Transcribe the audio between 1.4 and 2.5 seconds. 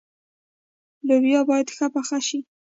باید ښه پخه شي.